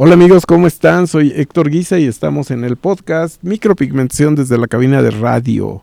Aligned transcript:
Hola 0.00 0.14
amigos, 0.14 0.46
¿cómo 0.46 0.68
están? 0.68 1.08
Soy 1.08 1.32
Héctor 1.34 1.70
Guisa 1.70 1.98
y 1.98 2.04
estamos 2.04 2.52
en 2.52 2.62
el 2.62 2.76
podcast 2.76 3.42
Micropigmentación 3.42 4.36
desde 4.36 4.56
la 4.56 4.68
cabina 4.68 5.02
de 5.02 5.10
radio. 5.10 5.82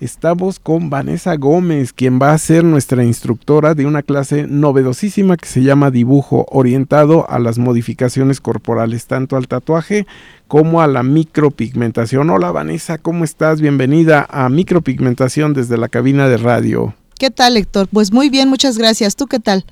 Estamos 0.00 0.58
con 0.58 0.88
Vanessa 0.88 1.36
Gómez, 1.36 1.92
quien 1.92 2.18
va 2.18 2.32
a 2.32 2.38
ser 2.38 2.64
nuestra 2.64 3.04
instructora 3.04 3.74
de 3.74 3.84
una 3.84 4.02
clase 4.02 4.46
novedosísima 4.48 5.36
que 5.36 5.46
se 5.46 5.62
llama 5.62 5.90
dibujo, 5.90 6.46
orientado 6.48 7.28
a 7.28 7.38
las 7.38 7.58
modificaciones 7.58 8.40
corporales, 8.40 9.04
tanto 9.04 9.36
al 9.36 9.46
tatuaje 9.46 10.06
como 10.48 10.80
a 10.80 10.86
la 10.86 11.02
micropigmentación. 11.02 12.30
Hola 12.30 12.52
Vanessa, 12.52 12.96
¿cómo 12.96 13.24
estás? 13.24 13.60
Bienvenida 13.60 14.26
a 14.30 14.48
Micropigmentación 14.48 15.52
desde 15.52 15.76
la 15.76 15.90
cabina 15.90 16.28
de 16.28 16.38
radio. 16.38 16.94
¿Qué 17.18 17.30
tal, 17.30 17.58
Héctor? 17.58 17.88
Pues 17.92 18.10
muy 18.10 18.30
bien, 18.30 18.48
muchas 18.48 18.78
gracias. 18.78 19.16
¿Tú 19.16 19.26
qué 19.26 19.38
tal? 19.38 19.66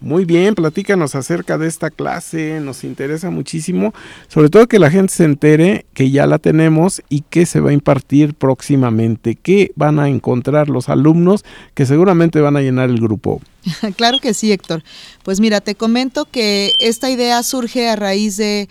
Muy 0.00 0.24
bien, 0.24 0.54
platícanos 0.54 1.16
acerca 1.16 1.58
de 1.58 1.66
esta 1.66 1.90
clase, 1.90 2.60
nos 2.60 2.84
interesa 2.84 3.30
muchísimo, 3.30 3.92
sobre 4.28 4.48
todo 4.48 4.68
que 4.68 4.78
la 4.78 4.92
gente 4.92 5.12
se 5.12 5.24
entere 5.24 5.86
que 5.92 6.12
ya 6.12 6.28
la 6.28 6.38
tenemos 6.38 7.02
y 7.08 7.22
que 7.22 7.46
se 7.46 7.58
va 7.58 7.70
a 7.70 7.72
impartir 7.72 8.34
próximamente, 8.34 9.34
qué 9.34 9.72
van 9.74 9.98
a 9.98 10.08
encontrar 10.08 10.68
los 10.68 10.88
alumnos 10.88 11.44
que 11.74 11.84
seguramente 11.84 12.40
van 12.40 12.56
a 12.56 12.60
llenar 12.60 12.90
el 12.90 13.00
grupo. 13.00 13.40
claro 13.96 14.20
que 14.20 14.34
sí, 14.34 14.52
Héctor. 14.52 14.84
Pues 15.24 15.40
mira, 15.40 15.60
te 15.60 15.74
comento 15.74 16.26
que 16.26 16.74
esta 16.78 17.10
idea 17.10 17.42
surge 17.42 17.88
a 17.88 17.96
raíz 17.96 18.36
de, 18.36 18.68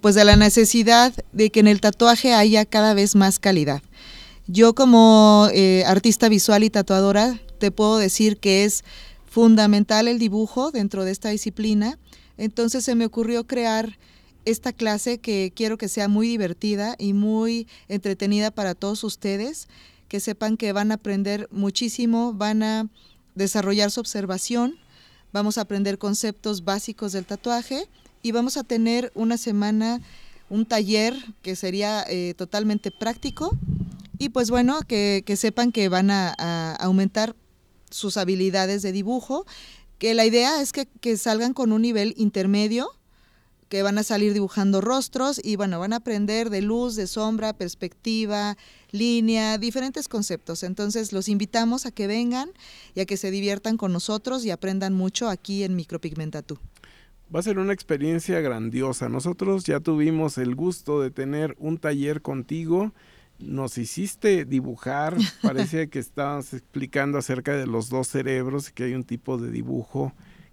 pues, 0.00 0.14
de 0.14 0.24
la 0.24 0.36
necesidad 0.36 1.12
de 1.32 1.50
que 1.50 1.58
en 1.58 1.66
el 1.66 1.80
tatuaje 1.80 2.32
haya 2.32 2.64
cada 2.64 2.94
vez 2.94 3.16
más 3.16 3.40
calidad. 3.40 3.82
Yo 4.46 4.74
como 4.76 5.48
eh, 5.52 5.82
artista 5.84 6.28
visual 6.28 6.62
y 6.62 6.70
tatuadora 6.70 7.40
te 7.58 7.72
puedo 7.72 7.98
decir 7.98 8.38
que 8.38 8.64
es 8.64 8.84
fundamental 9.30 10.08
el 10.08 10.18
dibujo 10.18 10.72
dentro 10.72 11.04
de 11.04 11.12
esta 11.12 11.30
disciplina. 11.30 11.98
Entonces 12.36 12.84
se 12.84 12.96
me 12.96 13.06
ocurrió 13.06 13.46
crear 13.46 13.96
esta 14.44 14.72
clase 14.72 15.18
que 15.18 15.52
quiero 15.54 15.78
que 15.78 15.88
sea 15.88 16.08
muy 16.08 16.26
divertida 16.26 16.96
y 16.98 17.12
muy 17.12 17.68
entretenida 17.88 18.50
para 18.50 18.74
todos 18.74 19.04
ustedes, 19.04 19.68
que 20.08 20.18
sepan 20.18 20.56
que 20.56 20.72
van 20.72 20.90
a 20.90 20.94
aprender 20.94 21.48
muchísimo, 21.52 22.32
van 22.32 22.64
a 22.64 22.88
desarrollar 23.36 23.92
su 23.92 24.00
observación, 24.00 24.74
vamos 25.32 25.58
a 25.58 25.60
aprender 25.62 25.98
conceptos 25.98 26.64
básicos 26.64 27.12
del 27.12 27.24
tatuaje 27.24 27.86
y 28.22 28.32
vamos 28.32 28.56
a 28.56 28.64
tener 28.64 29.12
una 29.14 29.36
semana, 29.36 30.00
un 30.48 30.66
taller 30.66 31.14
que 31.42 31.54
sería 31.54 32.04
eh, 32.08 32.34
totalmente 32.36 32.90
práctico 32.90 33.56
y 34.18 34.30
pues 34.30 34.50
bueno, 34.50 34.80
que, 34.88 35.22
sepan 35.36 35.70
que 35.70 35.88
van 35.88 36.10
a 36.10 36.74
aumentar 36.80 37.36
sus 37.90 38.16
habilidades 38.16 38.82
de 38.82 38.92
dibujo, 38.92 39.46
que 39.98 40.14
la 40.14 40.24
idea 40.24 40.62
es 40.62 40.72
que, 40.72 41.16
salgan 41.16 41.52
con 41.52 41.72
un 41.72 41.82
nivel 41.82 42.14
intermedio, 42.16 42.88
que 43.68 43.82
van 43.82 43.98
a 43.98 44.02
salir 44.02 44.32
dibujando 44.32 44.80
rostros 44.80 45.40
y 45.44 45.54
bueno, 45.56 45.78
van 45.78 45.92
a 45.92 45.96
aprender 45.96 46.50
de 46.50 46.62
luz, 46.62 46.96
de 46.96 47.06
sombra, 47.06 47.52
perspectiva, 47.52 48.56
línea, 48.90 49.58
diferentes 49.58 50.08
conceptos. 50.08 50.64
Entonces 50.64 51.12
los 51.12 51.28
invitamos 51.28 51.86
a 51.86 51.92
que 51.92 52.08
vengan 52.08 52.50
y 52.94 53.00
a 53.00 53.06
que 53.06 53.16
se 53.16 53.30
diviertan 53.30 53.76
con 53.76 53.92
nosotros 53.92 54.44
y 54.44 54.50
aprendan 54.50 54.94
mucho 54.94 55.28
aquí 55.28 55.62
en 55.62 55.76
Micropigmentatú. 55.76 56.58
Va 57.32 57.38
a 57.38 57.44
ser 57.44 57.60
una 57.60 57.72
experiencia 57.72 58.40
grandiosa. 58.40 59.08
Nosotros 59.08 59.64
ya 59.64 59.78
tuvimos 59.78 60.36
el 60.36 60.56
gusto 60.56 61.00
de 61.00 61.12
tener 61.12 61.54
un 61.60 61.78
taller 61.78 62.22
contigo 62.22 62.92
nos 63.40 63.78
hiciste 63.78 64.44
dibujar, 64.44 65.16
parece 65.42 65.88
que 65.88 65.98
estabas 65.98 66.52
explicando 66.52 67.18
acerca 67.18 67.56
de 67.56 67.66
los 67.66 67.88
dos 67.88 68.08
cerebros, 68.08 68.70
que 68.70 68.84
hay 68.84 68.94
un 68.94 69.04
tipo 69.04 69.38
de 69.38 69.50
dibujo 69.50 70.12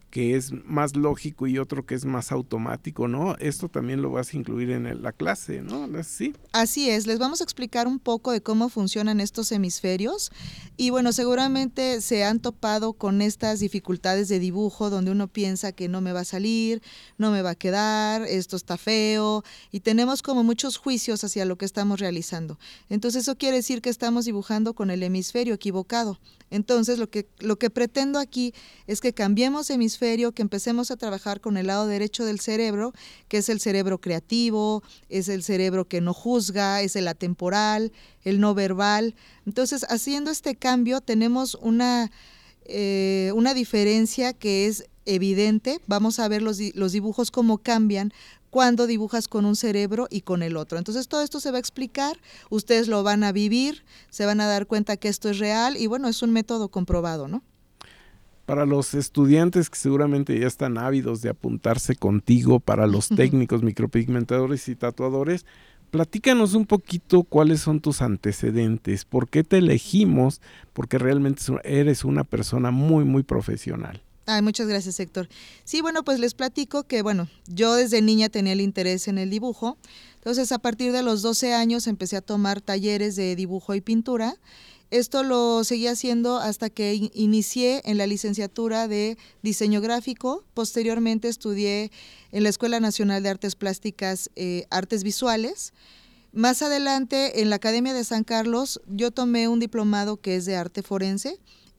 que 0.09 0.35
es 0.35 0.51
más 0.65 0.95
lógico 0.95 1.47
y 1.47 1.59
otro 1.59 1.85
que 1.85 1.95
es 1.95 2.05
más 2.05 2.31
automático, 2.31 3.07
¿no? 3.07 3.35
Esto 3.37 3.67
también 3.67 4.01
lo 4.01 4.11
vas 4.11 4.33
a 4.33 4.37
incluir 4.37 4.71
en 4.71 5.01
la 5.01 5.11
clase, 5.11 5.61
¿no? 5.61 5.87
¿Sí? 6.03 6.33
Así 6.53 6.89
es, 6.89 7.07
les 7.07 7.19
vamos 7.19 7.41
a 7.41 7.43
explicar 7.43 7.87
un 7.87 7.99
poco 7.99 8.31
de 8.31 8.41
cómo 8.41 8.69
funcionan 8.69 9.19
estos 9.19 9.51
hemisferios 9.51 10.31
y 10.77 10.91
bueno, 10.91 11.11
seguramente 11.11 12.01
se 12.01 12.23
han 12.23 12.39
topado 12.39 12.93
con 12.93 13.21
estas 13.21 13.59
dificultades 13.59 14.29
de 14.29 14.39
dibujo 14.39 14.89
donde 14.89 15.11
uno 15.11 15.27
piensa 15.27 15.71
que 15.71 15.89
no 15.89 16.01
me 16.01 16.13
va 16.13 16.21
a 16.21 16.25
salir, 16.25 16.81
no 17.17 17.31
me 17.31 17.41
va 17.41 17.51
a 17.51 17.55
quedar, 17.55 18.21
esto 18.23 18.55
está 18.55 18.77
feo 18.77 19.43
y 19.71 19.81
tenemos 19.81 20.21
como 20.21 20.43
muchos 20.43 20.77
juicios 20.77 21.23
hacia 21.23 21.45
lo 21.45 21.57
que 21.57 21.65
estamos 21.65 21.99
realizando. 21.99 22.57
Entonces 22.89 23.23
eso 23.23 23.37
quiere 23.37 23.57
decir 23.57 23.81
que 23.81 23.89
estamos 23.89 24.25
dibujando 24.25 24.73
con 24.73 24.89
el 24.89 25.03
hemisferio 25.03 25.53
equivocado. 25.53 26.19
Entonces 26.49 26.97
lo 26.97 27.09
que, 27.09 27.27
lo 27.39 27.57
que 27.57 27.69
pretendo 27.69 28.19
aquí 28.19 28.53
es 28.85 29.01
que 29.01 29.13
cambiemos 29.13 29.69
que 29.97 30.41
empecemos 30.41 30.91
a 30.91 30.95
trabajar 30.95 31.41
con 31.41 31.57
el 31.57 31.67
lado 31.67 31.87
derecho 31.87 32.23
del 32.23 32.39
cerebro, 32.39 32.93
que 33.27 33.37
es 33.37 33.49
el 33.49 33.59
cerebro 33.59 33.99
creativo, 33.99 34.83
es 35.09 35.27
el 35.27 35.43
cerebro 35.43 35.85
que 35.85 36.01
no 36.01 36.13
juzga, 36.13 36.81
es 36.81 36.95
el 36.95 37.07
atemporal, 37.07 37.91
el 38.23 38.39
no 38.39 38.53
verbal. 38.53 39.15
Entonces 39.45 39.85
haciendo 39.89 40.29
este 40.29 40.55
cambio 40.55 41.01
tenemos 41.01 41.55
una, 41.55 42.11
eh, 42.65 43.31
una 43.35 43.53
diferencia 43.53 44.33
que 44.33 44.67
es 44.67 44.85
evidente. 45.05 45.79
Vamos 45.87 46.19
a 46.19 46.27
ver 46.27 46.41
los, 46.41 46.59
los 46.75 46.91
dibujos 46.91 47.31
cómo 47.31 47.57
cambian 47.57 48.13
cuando 48.49 48.87
dibujas 48.87 49.27
con 49.27 49.45
un 49.45 49.55
cerebro 49.55 50.07
y 50.09 50.21
con 50.21 50.43
el 50.43 50.57
otro. 50.57 50.77
Entonces 50.77 51.07
todo 51.07 51.21
esto 51.21 51.39
se 51.39 51.51
va 51.51 51.57
a 51.57 51.59
explicar, 51.59 52.19
ustedes 52.49 52.87
lo 52.87 53.03
van 53.03 53.23
a 53.23 53.31
vivir, 53.31 53.83
se 54.09 54.25
van 54.25 54.41
a 54.41 54.47
dar 54.47 54.67
cuenta 54.67 54.95
que 54.95 55.09
esto 55.09 55.29
es 55.29 55.39
real 55.39 55.75
y 55.75 55.87
bueno, 55.87 56.07
es 56.07 56.21
un 56.21 56.31
método 56.31 56.69
comprobado, 56.69 57.27
¿no? 57.27 57.43
Para 58.47 58.65
los 58.65 58.93
estudiantes 58.93 59.69
que 59.69 59.77
seguramente 59.77 60.39
ya 60.39 60.47
están 60.47 60.77
ávidos 60.77 61.21
de 61.21 61.27
apuntarse 61.27 61.97
contigo, 61.97 62.61
para 62.61 62.87
los 62.87 63.09
técnicos 63.09 63.61
micropigmentadores 63.61 64.69
y 64.69 64.75
tatuadores, 64.77 65.45
platícanos 65.91 66.53
un 66.53 66.65
poquito 66.65 67.23
cuáles 67.23 67.59
son 67.59 67.81
tus 67.81 68.01
antecedentes, 68.01 69.03
por 69.03 69.27
qué 69.27 69.43
te 69.43 69.57
elegimos, 69.57 70.39
porque 70.71 70.97
realmente 70.97 71.43
eres 71.65 72.05
una 72.05 72.23
persona 72.23 72.71
muy, 72.71 73.03
muy 73.03 73.23
profesional. 73.23 74.01
Ay, 74.25 74.41
muchas 74.41 74.67
gracias, 74.67 74.97
Héctor. 75.01 75.27
Sí, 75.65 75.81
bueno, 75.81 76.05
pues 76.05 76.17
les 76.17 76.33
platico 76.33 76.83
que, 76.83 77.01
bueno, 77.01 77.27
yo 77.47 77.75
desde 77.75 78.01
niña 78.01 78.29
tenía 78.29 78.53
el 78.53 78.61
interés 78.61 79.09
en 79.09 79.17
el 79.17 79.29
dibujo. 79.29 79.77
Entonces, 80.15 80.53
a 80.53 80.59
partir 80.59 80.93
de 80.93 81.03
los 81.03 81.21
12 81.21 81.53
años 81.53 81.85
empecé 81.85 82.15
a 82.15 82.21
tomar 82.21 82.61
talleres 82.61 83.17
de 83.17 83.35
dibujo 83.35 83.75
y 83.75 83.81
pintura. 83.81 84.35
Esto 84.89 85.23
lo 85.23 85.65
seguí 85.65 85.87
haciendo 85.87 86.37
hasta 86.37 86.69
que 86.69 87.09
inicié 87.13 87.81
en 87.83 87.97
la 87.97 88.07
licenciatura 88.07 88.87
de 88.87 89.17
diseño 89.41 89.81
gráfico. 89.81 90.45
Posteriormente 90.53 91.27
estudié 91.27 91.91
en 92.31 92.43
la 92.43 92.49
Escuela 92.49 92.79
Nacional 92.79 93.21
de 93.21 93.29
Artes 93.29 93.55
Plásticas, 93.55 94.29
eh, 94.37 94.65
Artes 94.69 95.03
Visuales. 95.03 95.73
Más 96.31 96.61
adelante, 96.61 97.41
en 97.41 97.49
la 97.49 97.57
Academia 97.57 97.93
de 97.93 98.05
San 98.05 98.23
Carlos, 98.23 98.79
yo 98.87 99.11
tomé 99.11 99.49
un 99.49 99.59
diplomado 99.59 100.17
que 100.17 100.35
es 100.37 100.45
de 100.45 100.55
arte 100.55 100.83
forense 100.83 101.37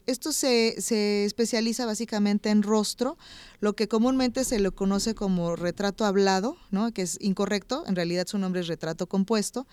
esto 0.09 0.31
se, 0.31 0.75
se, 0.81 1.25
especializa 1.25 1.85
básicamente 1.85 2.49
en 2.49 2.63
rostro, 2.63 3.17
lo 3.59 3.73
que 3.73 3.87
comúnmente 3.87 4.43
se 4.43 4.59
le 4.59 4.71
conoce 4.71 5.15
como 5.15 5.55
retrato 5.55 6.05
hablado, 6.05 6.57
¿no? 6.71 6.91
que 6.91 7.01
es 7.01 7.17
incorrecto, 7.21 7.83
en 7.87 7.95
realidad 7.95 8.27
su 8.27 8.37
nombre 8.37 8.61
es 8.61 8.67
retrato 8.67 9.07
compuesto. 9.07 9.67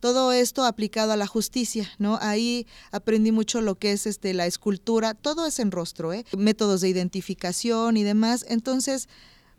Todo 0.00 0.32
esto 0.32 0.64
aplicado 0.64 1.12
a 1.12 1.16
la 1.16 1.26
justicia, 1.26 1.88
¿no? 1.98 2.18
Ahí 2.20 2.66
aprendí 2.90 3.32
mucho 3.32 3.60
lo 3.60 3.76
que 3.76 3.92
es 3.92 4.06
este, 4.06 4.34
la 4.34 4.46
escultura, 4.46 5.14
todo 5.14 5.46
es 5.46 5.58
en 5.58 5.70
rostro, 5.70 6.12
¿eh? 6.12 6.24
métodos 6.36 6.80
de 6.80 6.88
identificación 6.88 7.96
y 7.96 8.02
demás. 8.02 8.44
Entonces, 8.48 9.08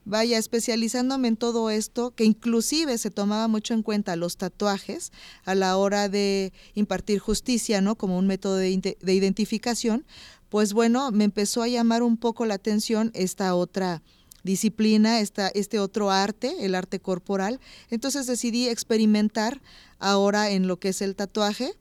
vaya 0.06 0.38
especializándome 0.38 1.28
en 1.28 1.38
todo 1.38 1.69
esto, 1.69 2.12
que 2.12 2.25
inclusive 2.25 2.97
se 2.97 3.12
tomaba 3.12 3.47
mucho 3.47 3.74
en 3.74 3.84
cuenta 3.84 4.16
los 4.16 4.38
tatuajes 4.38 5.12
a 5.46 5.56
la 5.56 5.78
hora 5.78 6.09
de 6.09 6.53
impartir 6.74 7.19
justicia, 7.19 7.81
¿no? 7.81 7.96
Como 7.96 8.18
un 8.18 8.28
método 8.28 8.58
de, 8.58 8.97
de 9.00 9.13
identificación, 9.13 10.06
pues 10.50 10.74
bueno, 10.74 11.12
me 11.12 11.24
empezó 11.24 11.63
a 11.63 11.68
llamar 11.68 12.03
un 12.03 12.18
poco 12.18 12.46
la 12.46 12.56
atención 12.56 13.12
esta 13.13 13.56
otra 13.56 14.02
disciplina, 14.44 15.19
esta, 15.19 15.47
este 15.47 15.80
otro 15.80 16.12
arte, 16.12 16.53
el 16.59 16.75
arte 16.75 17.00
corporal. 17.00 17.59
Entonces 17.89 18.27
decidí 18.27 18.68
experimentar 18.68 19.62
ahora 20.00 20.51
en 20.51 20.68
lo 20.68 20.77
que 20.77 20.89
es 20.89 21.01
el 21.01 21.16
tatuaje 21.16 21.74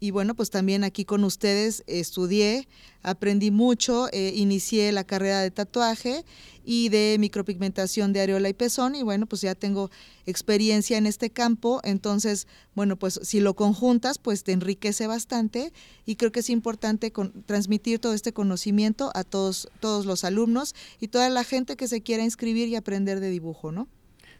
y 0.00 0.12
bueno, 0.12 0.34
pues 0.34 0.48
también 0.48 0.82
aquí 0.82 1.04
con 1.04 1.24
ustedes 1.24 1.84
estudié, 1.86 2.66
aprendí 3.02 3.50
mucho, 3.50 4.08
eh, 4.12 4.32
inicié 4.34 4.90
la 4.92 5.04
carrera 5.04 5.42
de 5.42 5.50
tatuaje 5.50 6.24
y 6.64 6.88
de 6.88 7.16
micropigmentación 7.20 8.14
de 8.14 8.22
areola 8.22 8.48
y 8.48 8.54
pezón 8.54 8.94
y 8.94 9.02
bueno, 9.02 9.26
pues 9.26 9.42
ya 9.42 9.54
tengo 9.54 9.90
experiencia 10.24 10.96
en 10.96 11.06
este 11.06 11.28
campo, 11.28 11.80
entonces, 11.84 12.46
bueno, 12.74 12.96
pues 12.96 13.20
si 13.22 13.40
lo 13.40 13.54
conjuntas, 13.54 14.18
pues 14.18 14.42
te 14.42 14.52
enriquece 14.52 15.06
bastante 15.06 15.70
y 16.06 16.16
creo 16.16 16.32
que 16.32 16.40
es 16.40 16.48
importante 16.48 17.12
transmitir 17.44 17.98
todo 17.98 18.14
este 18.14 18.32
conocimiento 18.32 19.10
a 19.14 19.22
todos, 19.22 19.68
todos 19.80 20.06
los 20.06 20.24
alumnos 20.24 20.74
y 20.98 21.08
toda 21.08 21.28
la 21.28 21.44
gente 21.44 21.76
que 21.76 21.88
se 21.88 22.00
quiera 22.00 22.24
inscribir 22.24 22.68
y 22.68 22.76
aprender 22.76 23.20
de 23.20 23.28
dibujo, 23.28 23.70
¿no? 23.70 23.86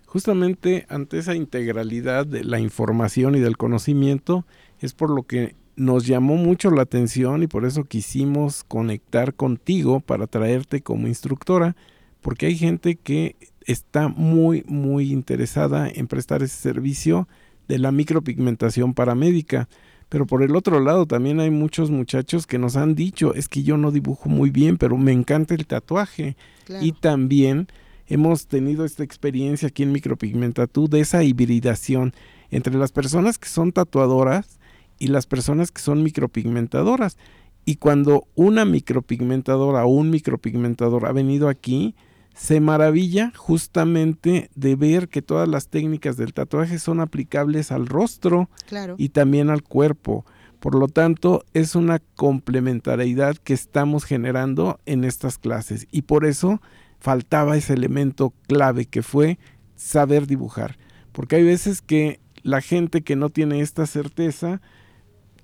Justamente 0.06 0.86
ante 0.88 1.18
esa 1.18 1.36
integralidad 1.36 2.26
de 2.26 2.42
la 2.42 2.58
información 2.58 3.36
y 3.36 3.38
del 3.38 3.56
conocimiento, 3.56 4.44
es 4.80 4.94
por 4.94 5.10
lo 5.10 5.22
que 5.22 5.54
nos 5.76 6.06
llamó 6.06 6.36
mucho 6.36 6.70
la 6.70 6.82
atención 6.82 7.42
y 7.42 7.46
por 7.46 7.64
eso 7.64 7.84
quisimos 7.84 8.64
conectar 8.64 9.34
contigo 9.34 10.00
para 10.00 10.26
traerte 10.26 10.82
como 10.82 11.06
instructora, 11.06 11.74
porque 12.20 12.46
hay 12.46 12.56
gente 12.56 12.96
que 12.96 13.36
está 13.64 14.08
muy, 14.08 14.62
muy 14.66 15.10
interesada 15.10 15.88
en 15.88 16.06
prestar 16.06 16.42
ese 16.42 16.56
servicio 16.56 17.28
de 17.66 17.78
la 17.78 17.92
micropigmentación 17.92 18.92
paramédica. 18.92 19.68
Pero 20.10 20.26
por 20.26 20.42
el 20.42 20.56
otro 20.56 20.80
lado 20.80 21.06
también 21.06 21.40
hay 21.40 21.50
muchos 21.50 21.90
muchachos 21.90 22.46
que 22.46 22.58
nos 22.58 22.76
han 22.76 22.94
dicho, 22.94 23.32
es 23.34 23.48
que 23.48 23.62
yo 23.62 23.78
no 23.78 23.90
dibujo 23.90 24.28
muy 24.28 24.50
bien, 24.50 24.76
pero 24.76 24.98
me 24.98 25.12
encanta 25.12 25.54
el 25.54 25.66
tatuaje. 25.66 26.36
Y 26.82 26.92
también 26.92 27.68
hemos 28.06 28.48
tenido 28.48 28.84
esta 28.84 29.02
experiencia 29.02 29.68
aquí 29.68 29.82
en 29.82 29.92
Micropigmentatú 29.92 30.88
de 30.88 31.00
esa 31.00 31.22
hibridación 31.22 32.12
entre 32.50 32.74
las 32.74 32.92
personas 32.92 33.38
que 33.38 33.48
son 33.48 33.72
tatuadoras 33.72 34.59
y 35.00 35.08
las 35.08 35.26
personas 35.26 35.72
que 35.72 35.82
son 35.82 36.04
micropigmentadoras. 36.04 37.16
Y 37.64 37.76
cuando 37.76 38.28
una 38.36 38.64
micropigmentadora 38.64 39.84
o 39.84 39.88
un 39.88 40.10
micropigmentador 40.10 41.06
ha 41.06 41.12
venido 41.12 41.48
aquí, 41.48 41.96
se 42.34 42.60
maravilla 42.60 43.32
justamente 43.34 44.50
de 44.54 44.76
ver 44.76 45.08
que 45.08 45.22
todas 45.22 45.48
las 45.48 45.68
técnicas 45.68 46.16
del 46.16 46.32
tatuaje 46.32 46.78
son 46.78 47.00
aplicables 47.00 47.72
al 47.72 47.86
rostro 47.86 48.48
y 48.96 49.08
también 49.08 49.50
al 49.50 49.62
cuerpo. 49.62 50.24
Por 50.60 50.74
lo 50.74 50.88
tanto, 50.88 51.44
es 51.54 51.74
una 51.74 51.98
complementariedad 52.16 53.36
que 53.36 53.54
estamos 53.54 54.04
generando 54.04 54.78
en 54.84 55.04
estas 55.04 55.38
clases 55.38 55.86
y 55.90 56.02
por 56.02 56.26
eso 56.26 56.60
faltaba 56.98 57.56
ese 57.56 57.72
elemento 57.72 58.34
clave 58.46 58.84
que 58.84 59.02
fue 59.02 59.38
saber 59.74 60.26
dibujar. 60.26 60.76
Porque 61.12 61.36
hay 61.36 61.44
veces 61.44 61.80
que 61.80 62.20
la 62.42 62.60
gente 62.60 63.02
que 63.02 63.16
no 63.16 63.30
tiene 63.30 63.60
esta 63.60 63.86
certeza 63.86 64.60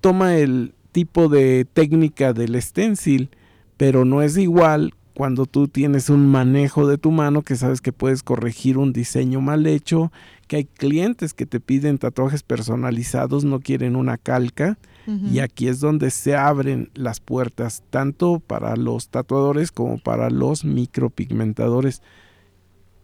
toma 0.00 0.36
el 0.36 0.74
tipo 0.92 1.28
de 1.28 1.64
técnica 1.64 2.32
del 2.32 2.60
stencil, 2.60 3.30
pero 3.76 4.04
no 4.04 4.22
es 4.22 4.36
igual 4.36 4.94
cuando 5.16 5.46
tú 5.46 5.66
tienes 5.66 6.10
un 6.10 6.26
manejo 6.26 6.86
de 6.86 6.98
tu 6.98 7.10
mano 7.10 7.40
que 7.40 7.56
sabes 7.56 7.80
que 7.80 7.92
puedes 7.92 8.22
corregir 8.22 8.76
un 8.76 8.92
diseño 8.92 9.40
mal 9.40 9.66
hecho, 9.66 10.12
que 10.46 10.56
hay 10.56 10.64
clientes 10.66 11.32
que 11.32 11.46
te 11.46 11.58
piden 11.58 11.96
tatuajes 11.96 12.42
personalizados, 12.42 13.42
no 13.44 13.60
quieren 13.60 13.96
una 13.96 14.18
calca, 14.18 14.78
y 15.06 15.38
aquí 15.38 15.68
es 15.68 15.78
donde 15.78 16.10
se 16.10 16.34
abren 16.34 16.90
las 16.94 17.20
puertas, 17.20 17.84
tanto 17.90 18.40
para 18.40 18.74
los 18.74 19.08
tatuadores 19.08 19.70
como 19.70 19.98
para 19.98 20.30
los 20.30 20.64
micropigmentadores. 20.64 22.02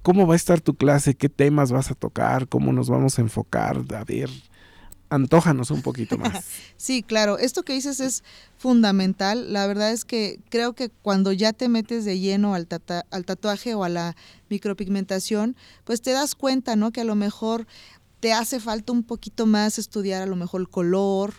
¿Cómo 0.03 0.27
va 0.27 0.35
a 0.35 0.37
estar 0.37 0.61
tu 0.61 0.75
clase? 0.75 1.15
¿Qué 1.15 1.29
temas 1.29 1.71
vas 1.71 1.93
a 1.93 1.95
tocar? 1.95 2.49
¿Cómo 2.49 2.73
nos 2.73 2.91
vamos 2.91 3.19
a 3.19 3.23
enfocar? 3.23 3.81
A 3.97 4.05
ver, 4.05 4.29
antójanos 5.13 5.71
un 5.71 5.83
poquito 5.83 6.19
más. 6.19 6.45
sí, 6.77 7.03
claro, 7.03 7.39
esto 7.39 7.63
que 7.63 7.73
dices 7.73 8.01
es 8.01 8.25
fundamental. 8.57 9.53
La 9.53 9.67
verdad 9.67 9.93
es 9.93 10.05
que 10.05 10.41
creo 10.49 10.75
que 10.75 10.89
cuando 10.89 11.33
ya 11.33 11.53
te 11.53 11.69
metes 11.69 12.05
de 12.05 12.19
lleno 12.19 12.55
al, 12.55 12.69
al 13.11 13.25
tatuaje 13.25 13.75
o 13.75 13.85
a 13.85 13.89
la 13.89 14.17
micropigmentación, 14.49 15.57
pues 15.85 16.03
te 16.03 16.13
das 16.13 16.35
cuenta, 16.35 16.77
¿no? 16.77 16.93
Que 16.93 17.03
a 17.03 17.05
lo 17.05 17.15
mejor 17.15 17.67
te 18.21 18.33
hace 18.33 18.61
falta 18.61 18.93
un 18.93 19.03
poquito 19.03 19.47
más 19.47 19.79
estudiar 19.79 20.23
a 20.23 20.27
lo 20.27 20.37
mejor 20.37 20.61
el 20.61 20.69
color, 20.69 21.35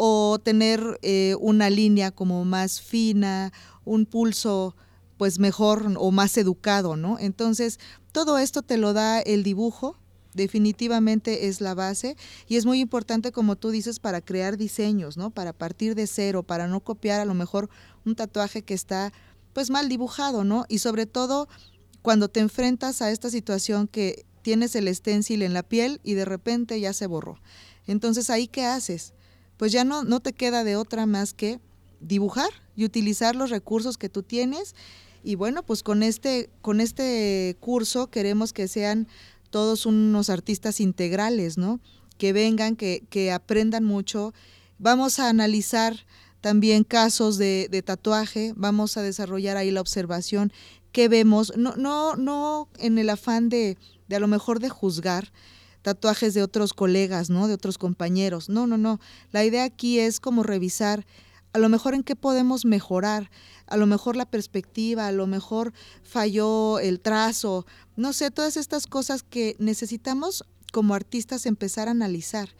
o 0.00 0.38
tener 0.38 0.98
eh, 1.02 1.34
una 1.40 1.68
línea 1.70 2.12
como 2.12 2.44
más 2.44 2.80
fina, 2.80 3.52
un 3.84 4.06
pulso 4.06 4.76
pues 5.16 5.40
mejor 5.40 5.92
o 5.98 6.12
más 6.12 6.38
educado, 6.38 6.96
¿no? 6.96 7.18
Entonces, 7.18 7.80
todo 8.12 8.38
esto 8.38 8.62
te 8.62 8.78
lo 8.78 8.92
da 8.92 9.18
el 9.20 9.42
dibujo, 9.42 9.96
definitivamente 10.38 11.48
es 11.48 11.60
la 11.60 11.74
base 11.74 12.16
y 12.46 12.56
es 12.56 12.64
muy 12.64 12.80
importante 12.80 13.30
como 13.30 13.56
tú 13.56 13.68
dices 13.68 14.00
para 14.00 14.22
crear 14.22 14.56
diseños, 14.56 15.18
¿no? 15.18 15.30
Para 15.30 15.52
partir 15.52 15.94
de 15.94 16.06
cero, 16.06 16.42
para 16.42 16.66
no 16.66 16.80
copiar 16.80 17.20
a 17.20 17.26
lo 17.26 17.34
mejor 17.34 17.68
un 18.06 18.16
tatuaje 18.16 18.62
que 18.62 18.72
está 18.72 19.12
pues 19.52 19.68
mal 19.68 19.90
dibujado, 19.90 20.44
¿no? 20.44 20.64
Y 20.68 20.78
sobre 20.78 21.04
todo 21.04 21.48
cuando 22.00 22.28
te 22.28 22.40
enfrentas 22.40 23.02
a 23.02 23.10
esta 23.10 23.28
situación 23.28 23.86
que 23.86 24.24
tienes 24.40 24.74
el 24.74 24.94
stencil 24.94 25.42
en 25.42 25.52
la 25.52 25.62
piel 25.62 26.00
y 26.02 26.14
de 26.14 26.24
repente 26.24 26.80
ya 26.80 26.94
se 26.94 27.06
borró. 27.06 27.38
Entonces, 27.86 28.30
¿ahí 28.30 28.46
qué 28.46 28.64
haces? 28.64 29.12
pues 29.58 29.72
ya 29.72 29.84
no, 29.84 30.04
no 30.04 30.20
te 30.20 30.32
queda 30.32 30.64
de 30.64 30.76
otra 30.76 31.04
más 31.04 31.34
que 31.34 31.60
dibujar 32.00 32.48
y 32.76 32.84
utilizar 32.84 33.36
los 33.36 33.50
recursos 33.50 33.98
que 33.98 34.08
tú 34.08 34.22
tienes. 34.22 34.74
Y 35.22 35.34
bueno, 35.34 35.64
pues 35.64 35.82
con 35.82 36.02
este, 36.02 36.48
con 36.62 36.80
este 36.80 37.56
curso 37.60 38.08
queremos 38.08 38.52
que 38.52 38.68
sean 38.68 39.08
todos 39.50 39.86
unos 39.86 40.30
artistas 40.30 40.80
integrales, 40.80 41.58
¿no? 41.58 41.80
Que 42.16 42.32
vengan, 42.32 42.76
que, 42.76 43.04
que 43.10 43.32
aprendan 43.32 43.84
mucho. 43.84 44.34
Vamos 44.78 45.18
a 45.18 45.28
analizar 45.28 46.06
también 46.40 46.84
casos 46.84 47.36
de, 47.38 47.68
de, 47.70 47.82
tatuaje, 47.82 48.52
vamos 48.56 48.96
a 48.96 49.02
desarrollar 49.02 49.56
ahí 49.56 49.70
la 49.70 49.80
observación 49.80 50.52
que 50.92 51.08
vemos, 51.08 51.52
no, 51.56 51.76
no, 51.76 52.16
no 52.16 52.68
en 52.78 52.98
el 52.98 53.10
afán 53.10 53.48
de, 53.48 53.76
de 54.08 54.16
a 54.16 54.20
lo 54.20 54.28
mejor 54.28 54.60
de 54.60 54.68
juzgar, 54.68 55.32
tatuajes 55.82 56.34
de 56.34 56.42
otros 56.42 56.72
colegas, 56.72 57.30
¿no? 57.30 57.48
De 57.48 57.54
otros 57.54 57.78
compañeros. 57.78 58.48
No, 58.48 58.66
no, 58.66 58.78
no. 58.78 59.00
La 59.30 59.44
idea 59.44 59.64
aquí 59.64 59.98
es 59.98 60.20
como 60.20 60.42
revisar 60.42 61.06
a 61.58 61.60
lo 61.60 61.68
mejor 61.68 61.94
en 61.94 62.04
qué 62.04 62.14
podemos 62.14 62.64
mejorar, 62.64 63.30
a 63.66 63.76
lo 63.76 63.86
mejor 63.86 64.16
la 64.16 64.30
perspectiva, 64.30 65.08
a 65.08 65.12
lo 65.12 65.26
mejor 65.26 65.72
falló 66.02 66.78
el 66.78 67.00
trazo, 67.00 67.66
no 67.96 68.12
sé, 68.12 68.30
todas 68.30 68.56
estas 68.56 68.86
cosas 68.86 69.24
que 69.24 69.56
necesitamos 69.58 70.44
como 70.72 70.94
artistas 70.94 71.46
empezar 71.46 71.88
a 71.88 71.90
analizar. 71.90 72.50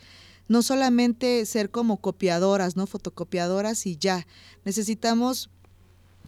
No 0.49 0.62
solamente 0.62 1.47
ser 1.47 1.71
como 1.71 1.99
copiadoras, 1.99 2.75
¿no? 2.75 2.87
Fotocopiadoras 2.87 3.87
y 3.87 3.99
ya. 3.99 4.27
Necesitamos 4.65 5.50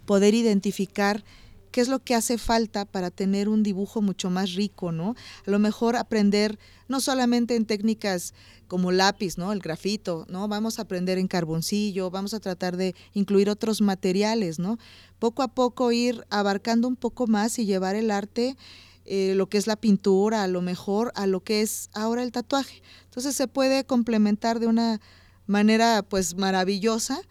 poder 0.05 0.35
identificar 0.35 1.25
qué 1.71 1.81
es 1.81 1.89
lo 1.89 2.01
que 2.01 2.15
hace 2.15 2.39
falta 2.39 2.85
para 2.85 3.11
tener 3.11 3.49
un 3.49 3.63
dibujo 3.63 4.03
mucho 4.03 4.31
más 4.31 4.55
rico, 4.55 4.93
¿no? 4.93 5.15
A 5.47 5.51
lo 5.51 5.59
mejor 5.59 5.97
aprender 5.97 6.59
no 6.89 7.01
solamente 7.01 7.57
en 7.57 7.67
técnicas 7.67 8.35
como 8.67 8.93
lápiz, 8.93 9.39
¿no? 9.39 9.53
El 9.53 9.61
grafito, 9.61 10.27
¿no? 10.29 10.49
Vamos 10.49 10.79
a 10.79 10.83
aprender 10.83 11.19
en 11.19 11.29
carboncillo, 11.29 12.11
vamos 12.11 12.35
a 12.35 12.41
tratar 12.41 12.77
de 12.77 12.95
incluir 13.15 13.51
otros 13.51 13.81
materiales, 13.81 14.59
¿no? 14.59 14.79
Poco 15.19 15.43
a 15.43 15.49
poco 15.49 15.93
ir 15.93 16.25
abarcando 16.31 16.89
un 16.89 16.97
poco 16.97 17.27
más 17.27 17.59
y 17.59 17.67
llevar 17.67 17.97
el 17.97 18.11
arte, 18.11 18.57
eh, 19.05 19.35
lo 19.35 19.49
que 19.49 19.59
es 19.59 19.67
la 19.67 19.77
pintura, 19.77 20.43
a 20.43 20.49
lo 20.49 20.63
mejor 20.63 21.13
a 21.15 21.27
lo 21.27 21.43
que 21.43 21.63
es 21.63 21.91
ahora 21.95 22.23
el 22.23 22.33
tatuaje. 22.33 22.83
Entonces 23.05 23.35
se 23.35 23.49
puede 23.49 23.85
complementar 23.85 24.61
de 24.61 24.67
una 24.67 25.01
manera 25.47 26.05
pues 26.09 26.37
maravillosa 26.37 27.23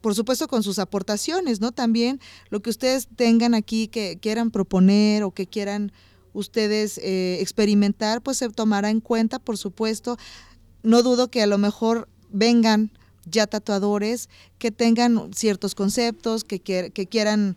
por 0.00 0.14
supuesto 0.14 0.48
con 0.48 0.62
sus 0.62 0.78
aportaciones, 0.78 1.60
¿no? 1.60 1.72
También 1.72 2.20
lo 2.48 2.60
que 2.60 2.70
ustedes 2.70 3.08
tengan 3.16 3.54
aquí 3.54 3.88
que 3.88 4.18
quieran 4.20 4.50
proponer 4.50 5.22
o 5.22 5.32
que 5.32 5.46
quieran 5.46 5.92
ustedes 6.32 6.98
eh, 6.98 7.38
experimentar, 7.40 8.22
pues 8.22 8.38
se 8.38 8.48
tomará 8.48 8.90
en 8.90 9.00
cuenta, 9.00 9.38
por 9.38 9.58
supuesto. 9.58 10.16
No 10.82 11.02
dudo 11.02 11.30
que 11.30 11.42
a 11.42 11.46
lo 11.46 11.58
mejor 11.58 12.08
vengan 12.30 12.90
ya 13.26 13.46
tatuadores 13.46 14.28
que 14.58 14.70
tengan 14.70 15.30
ciertos 15.34 15.74
conceptos, 15.74 16.44
que, 16.44 16.60
que 16.60 17.06
quieran 17.06 17.56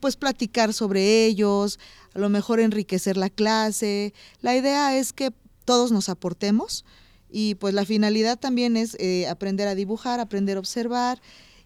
pues 0.00 0.16
platicar 0.16 0.72
sobre 0.72 1.26
ellos, 1.26 1.78
a 2.14 2.18
lo 2.18 2.28
mejor 2.28 2.60
enriquecer 2.60 3.16
la 3.16 3.30
clase. 3.30 4.12
La 4.40 4.56
idea 4.56 4.96
es 4.96 5.12
que 5.12 5.32
todos 5.64 5.92
nos 5.92 6.08
aportemos, 6.08 6.84
y 7.32 7.54
pues 7.56 7.74
la 7.74 7.84
finalidad 7.84 8.38
también 8.38 8.76
es 8.76 8.96
eh, 9.00 9.26
aprender 9.28 9.66
a 9.66 9.74
dibujar, 9.74 10.20
aprender 10.20 10.56
a 10.56 10.60
observar 10.60 11.20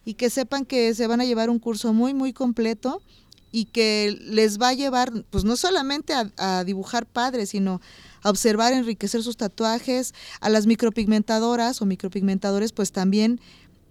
y 0.05 0.15
que 0.15 0.31
sepan 0.31 0.65
que 0.65 0.95
se 0.95 1.07
van 1.07 1.21
a 1.21 1.25
llevar 1.25 1.51
un 1.51 1.59
curso 1.59 1.93
muy, 1.93 2.15
muy 2.15 2.33
completo 2.33 3.03
y 3.51 3.67
que 3.67 4.17
les 4.21 4.61
va 4.61 4.69
a 4.69 4.75
llevar, 4.75 5.13
pues 5.31 5.45
no 5.45 5.57
solamente 5.57 6.15
a, 6.15 6.65
dibujar 6.65 7.07
padres, 7.07 7.51
sino 7.51 7.81
a 8.23 8.31
observar, 8.31 8.73
enriquecer 8.73 9.23
sus 9.23 9.37
tatuajes, 9.37 10.15
a 10.41 10.49
las 10.49 10.67
micropigmentadoras 10.67 11.81
o 11.83 11.87
micropigmentadores, 11.87 12.73
pues 12.73 12.93
también 12.93 13.41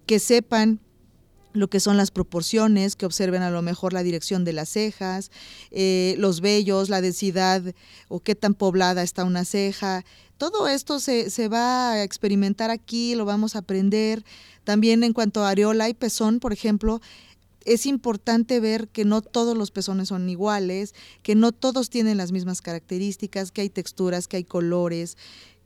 que 0.06 0.18
sepan 0.18 0.80
lo 1.56 1.68
que 1.68 1.80
son 1.80 1.96
las 1.96 2.10
proporciones, 2.10 2.96
que 2.96 3.06
observen 3.06 3.42
a 3.42 3.50
lo 3.50 3.62
mejor 3.62 3.92
la 3.92 4.02
dirección 4.02 4.44
de 4.44 4.52
las 4.52 4.68
cejas, 4.68 5.30
eh, 5.70 6.14
los 6.18 6.40
vellos, 6.40 6.88
la 6.88 7.00
densidad 7.00 7.62
o 8.08 8.20
qué 8.20 8.34
tan 8.34 8.54
poblada 8.54 9.02
está 9.02 9.24
una 9.24 9.44
ceja, 9.44 10.04
todo 10.38 10.68
esto 10.68 11.00
se, 11.00 11.30
se, 11.30 11.48
va 11.48 11.92
a 11.92 12.02
experimentar 12.02 12.70
aquí, 12.70 13.14
lo 13.14 13.24
vamos 13.24 13.56
a 13.56 13.60
aprender. 13.60 14.22
También 14.64 15.02
en 15.02 15.14
cuanto 15.14 15.42
a 15.42 15.50
areola 15.50 15.88
y 15.88 15.94
pezón, 15.94 16.40
por 16.40 16.52
ejemplo, 16.52 17.00
es 17.64 17.84
importante 17.86 18.60
ver 18.60 18.88
que 18.88 19.04
no 19.04 19.22
todos 19.22 19.56
los 19.56 19.70
pezones 19.70 20.08
son 20.08 20.28
iguales, 20.28 20.94
que 21.22 21.34
no 21.34 21.52
todos 21.52 21.90
tienen 21.90 22.16
las 22.16 22.32
mismas 22.32 22.62
características, 22.62 23.50
que 23.50 23.62
hay 23.62 23.70
texturas, 23.70 24.28
que 24.28 24.36
hay 24.36 24.44
colores, 24.44 25.16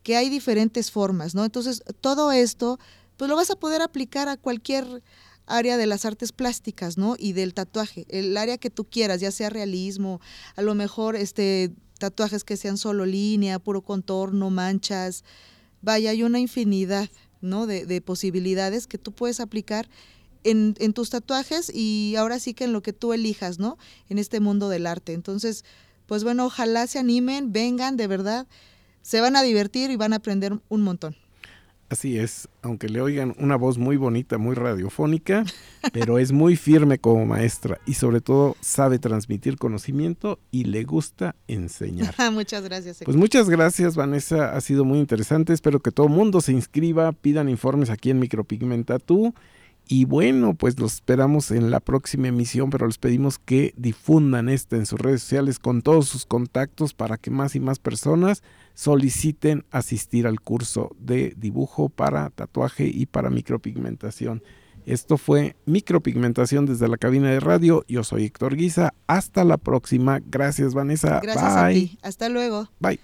que 0.02 0.16
hay 0.16 0.30
diferentes 0.30 0.90
formas, 0.90 1.34
¿no? 1.34 1.44
Entonces, 1.44 1.82
todo 2.00 2.32
esto, 2.32 2.78
pues 3.16 3.28
lo 3.28 3.36
vas 3.36 3.50
a 3.50 3.56
poder 3.56 3.82
aplicar 3.82 4.28
a 4.28 4.38
cualquier 4.38 5.02
área 5.50 5.76
de 5.76 5.86
las 5.86 6.04
artes 6.04 6.32
plásticas, 6.32 6.96
¿no? 6.96 7.16
Y 7.18 7.32
del 7.32 7.54
tatuaje, 7.54 8.06
el 8.08 8.36
área 8.36 8.58
que 8.58 8.70
tú 8.70 8.84
quieras, 8.84 9.20
ya 9.20 9.30
sea 9.30 9.50
realismo, 9.50 10.20
a 10.56 10.62
lo 10.62 10.74
mejor 10.74 11.16
este 11.16 11.72
tatuajes 12.00 12.42
que 12.42 12.56
sean 12.56 12.78
solo 12.78 13.06
línea, 13.06 13.60
puro 13.60 13.82
contorno, 13.82 14.50
manchas. 14.50 15.22
Vaya, 15.82 16.10
hay 16.10 16.24
una 16.24 16.40
infinidad 16.40 17.08
¿no? 17.40 17.66
de, 17.66 18.00
posibilidades 18.00 18.88
que 18.88 18.98
tú 18.98 19.12
puedes 19.12 19.38
aplicar 19.38 19.88
en, 20.42 20.74
tus 20.94 21.10
tatuajes 21.10 21.70
y 21.72 22.14
ahora 22.16 22.40
sí 22.40 22.54
que 22.54 22.64
en 22.64 22.72
lo 22.72 22.82
que 22.82 22.92
tú 22.92 23.12
elijas, 23.12 23.58
¿no? 23.58 23.76
En 24.08 24.18
este 24.18 24.40
mundo 24.40 24.68
del 24.68 24.86
arte. 24.86 25.12
Entonces, 25.12 25.64
pues 26.06 26.24
bueno, 26.24 26.46
ojalá 26.46 26.86
se 26.86 26.98
animen, 26.98 27.52
vengan, 27.52 27.96
de 27.96 28.06
verdad, 28.06 28.46
se 29.02 29.20
van 29.20 29.36
a 29.36 29.42
divertir 29.42 29.90
y 29.90 29.96
van 29.96 30.12
a 30.14 30.16
aprender 30.16 30.58
un 30.68 30.82
montón. 30.82 31.16
Así 31.90 32.18
es, 32.18 32.48
aunque 32.62 32.88
le 32.88 33.00
oigan 33.00 33.34
una 33.40 33.56
voz 33.56 33.76
muy 33.76 33.96
bonita, 33.96 34.38
muy 34.38 34.54
radiofónica, 34.54 35.44
pero 35.92 36.18
es 36.18 36.30
muy 36.30 36.54
firme 36.54 36.98
como 36.98 37.26
maestra 37.26 37.80
y 37.84 37.94
sobre 37.94 38.20
todo 38.20 38.56
sabe 38.60 39.00
transmitir 39.00 39.56
conocimiento 39.56 40.38
y 40.52 40.64
le 40.64 40.84
gusta 40.84 41.34
enseñar. 41.48 42.14
muchas 42.32 42.62
gracias. 42.62 43.00
Pues 43.04 43.16
muchas 43.16 43.50
gracias 43.50 43.96
Vanessa, 43.96 44.56
ha 44.56 44.60
sido 44.60 44.84
muy 44.84 45.00
interesante, 45.00 45.52
espero 45.52 45.80
que 45.80 45.90
todo 45.90 46.06
el 46.06 46.12
mundo 46.12 46.40
se 46.40 46.52
inscriba, 46.52 47.10
pidan 47.10 47.48
informes 47.48 47.90
aquí 47.90 48.10
en 48.10 48.20
Micropigmenta 48.20 49.00
tú 49.00 49.34
y 49.92 50.04
bueno, 50.04 50.54
pues 50.54 50.78
los 50.78 50.94
esperamos 50.94 51.50
en 51.50 51.72
la 51.72 51.80
próxima 51.80 52.28
emisión, 52.28 52.70
pero 52.70 52.86
les 52.86 52.98
pedimos 52.98 53.40
que 53.40 53.74
difundan 53.76 54.48
esta 54.48 54.76
en 54.76 54.86
sus 54.86 55.00
redes 55.00 55.22
sociales 55.22 55.58
con 55.58 55.82
todos 55.82 56.06
sus 56.06 56.26
contactos 56.26 56.94
para 56.94 57.16
que 57.16 57.32
más 57.32 57.56
y 57.56 57.60
más 57.60 57.80
personas 57.80 58.44
soliciten 58.74 59.64
asistir 59.72 60.28
al 60.28 60.40
curso 60.40 60.94
de 61.00 61.34
dibujo 61.36 61.88
para 61.88 62.30
tatuaje 62.30 62.86
y 62.86 63.06
para 63.06 63.30
micropigmentación. 63.30 64.44
Esto 64.86 65.18
fue 65.18 65.56
Micropigmentación 65.66 66.66
desde 66.66 66.86
la 66.86 66.96
cabina 66.96 67.28
de 67.28 67.40
radio. 67.40 67.84
Yo 67.88 68.04
soy 68.04 68.26
Héctor 68.26 68.54
Guisa. 68.54 68.94
Hasta 69.08 69.42
la 69.42 69.56
próxima. 69.56 70.20
Gracias, 70.24 70.72
Vanessa. 70.72 71.18
Gracias 71.20 71.56
a 71.56 71.68
ti. 71.68 71.98
Hasta 72.02 72.28
luego. 72.28 72.68
Bye. 72.78 72.98